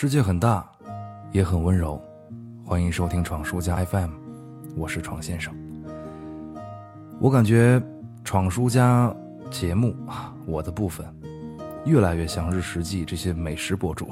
[0.00, 0.64] 世界很大，
[1.32, 2.00] 也很温柔。
[2.64, 4.12] 欢迎收听闯书家 FM，
[4.76, 5.52] 我是闯先生。
[7.18, 7.82] 我感觉
[8.22, 9.12] 闯书家
[9.50, 9.96] 节目，
[10.46, 11.04] 我的部分
[11.84, 14.08] 越来越像日食记这些美食博主。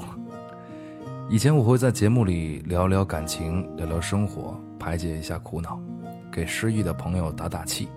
[1.29, 5.79] 以前我会在节目里聊聊感情，聊聊生活，排解一下苦恼，
[6.29, 7.87] 给失意的朋友打打气。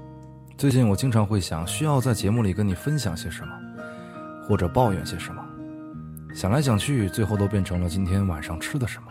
[0.57, 3.52] 最近我经常会想，需要在节目里跟你分享些什么，
[4.46, 5.45] 或者抱怨些什么。
[6.33, 9.07] 想来想去，最后都变成了今天晚上吃的什么。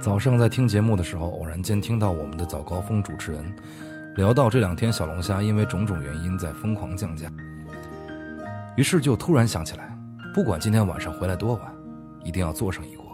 [0.00, 3.44] 早上在听节目的时候，偶然间听到我们的早高峰主持人
[4.14, 7.32] 聊到这两天小龙虾因为种种原因在疯狂降价，
[8.76, 9.96] 于是就突然想起来，
[10.34, 11.62] 不管今天晚上回来多晚，
[12.22, 13.04] 一定要做上一锅。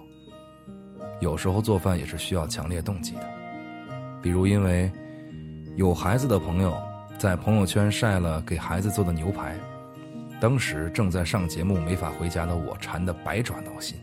[1.21, 3.29] 有时候做饭也是需要强烈动机的，
[4.21, 4.91] 比如因为
[5.77, 6.77] 有孩子的朋友
[7.17, 9.57] 在朋友圈晒了给孩子做的牛排。
[10.43, 13.97] 当时正在上节目没法回家的我馋得百爪挠心，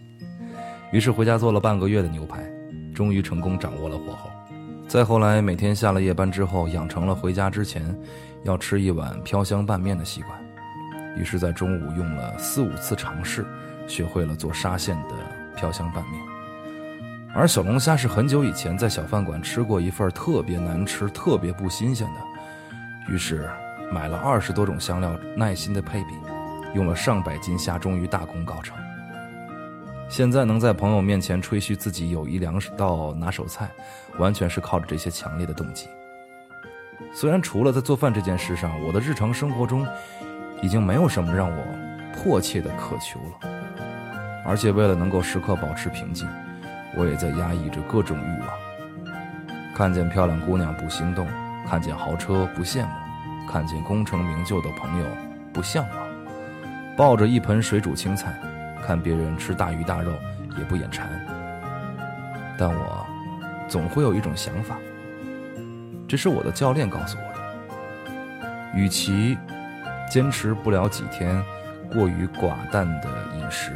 [0.89, 2.49] 于是回家做了半个月的牛排，
[2.95, 4.29] 终于成功掌握了火候。
[4.87, 7.93] 再后来，每天下了夜班之后，养成了回家之前
[8.43, 10.41] 要吃一碗飘香拌面的习惯。
[11.17, 13.45] 于是，在中午用了四五次尝试，
[13.85, 15.15] 学会了做沙县的
[15.57, 16.23] 飘香拌面。
[17.35, 23.45] 而小龙虾是很久以前在小饭馆吃过一份特别难吃、特别不新鲜的，于是。
[23.91, 26.13] 买了二十多种香料，耐心的配比，
[26.73, 28.77] 用了上百斤虾，终于大功告成。
[30.07, 33.69] 现在能在朋友面前吹嘘自己有一两道拿手菜，
[34.17, 35.87] 完全是靠着这些强烈的动机。
[37.13, 39.87] 虽然除了在做饭这件事上，我的日常生活中
[40.61, 41.63] 已经没有什么让我
[42.13, 43.49] 迫切的渴求了，
[44.45, 46.27] 而且为了能够时刻保持平静，
[46.95, 48.49] 我也在压抑着各种欲望。
[49.75, 51.27] 看见漂亮姑娘不心动，
[51.67, 52.91] 看见豪车不羡慕。
[53.51, 55.05] 看见功成名就的朋友
[55.51, 55.97] 不向往，
[56.95, 58.39] 抱着一盆水煮青菜，
[58.85, 60.13] 看别人吃大鱼大肉
[60.55, 61.09] 也不眼馋。
[62.59, 63.03] 但我
[63.67, 64.77] 总会有一种想法，
[66.07, 69.35] 这是我的教练告诉我的：与其
[70.07, 71.43] 坚持不了几天
[71.91, 73.71] 过于寡淡的饮食，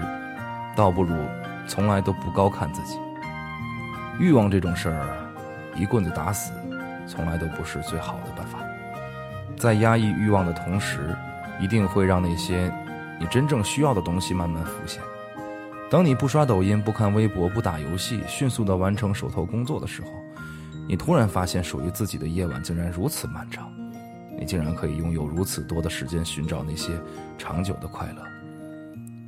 [0.75, 1.15] 倒不如
[1.67, 2.99] 从来都不高看自己。
[4.19, 5.07] 欲望这种事儿，
[5.75, 6.53] 一棍子打死，
[7.07, 8.59] 从来都不是最好的办法。
[9.63, 11.15] 在压抑欲望的同时，
[11.57, 12.69] 一定会让那些
[13.17, 15.01] 你真正需要的东西慢慢浮现。
[15.89, 20.09] 当你不刷抖音、不看微博、不打游戏，迅速地完成手头工作的时候，
[20.85, 23.71] 你突然发现，属于自己的夜晚竟然如此漫长。
[24.37, 26.91] 你竟然可以拥有如此多的时间寻找那些
[27.37, 28.21] 长久的快乐。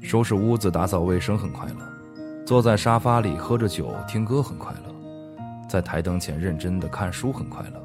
[0.02, 4.94] 收拾屋子、打扫卫生很快乐，坐在沙发里喝着酒听歌很快乐，
[5.70, 7.82] 在台灯前认真地看书很快乐，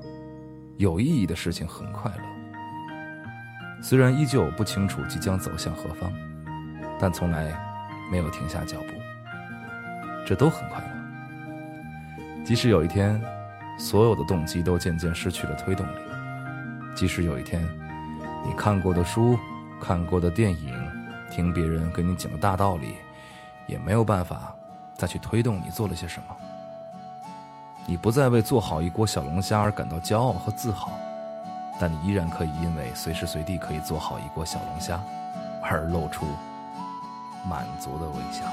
[0.78, 2.29] 有意义的事情很快乐。
[3.82, 6.12] 虽然依旧不清楚即将走向何方，
[6.98, 7.52] 但从来
[8.10, 8.86] 没有停下脚步，
[10.26, 12.44] 这都很快乐。
[12.44, 13.20] 即使有一天，
[13.78, 15.98] 所有的动机都渐渐失去了推动力；
[16.94, 17.66] 即使有一天，
[18.44, 19.38] 你看过的书、
[19.80, 20.74] 看过的电影、
[21.30, 22.96] 听别人给你讲的大道理，
[23.66, 24.54] 也没有办法
[24.94, 26.36] 再去推动你做了些什么，
[27.86, 30.92] 你不再为做好一锅小龙虾而感到骄傲和自豪。
[31.80, 35.00] 但你依然可以因为随时随地可以做好一锅小龙虾，
[35.62, 36.26] 而露出
[37.42, 38.44] 满足的微笑。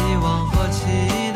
[0.00, 1.29] 希望和期待。